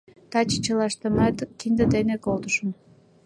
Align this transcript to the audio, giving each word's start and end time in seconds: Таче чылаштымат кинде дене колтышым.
Таче 0.31 0.57
чылаштымат 0.65 1.35
кинде 1.59 1.85
дене 1.93 2.15
колтышым. 2.25 2.69